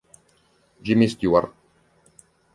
[0.83, 1.53] Jimmy Stewart